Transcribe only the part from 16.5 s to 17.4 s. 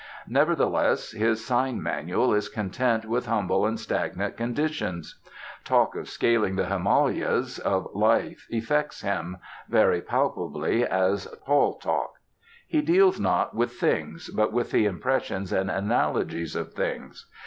of things.